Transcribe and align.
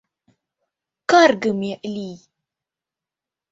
Каргыме 1.09 1.73
лий! 1.93 2.17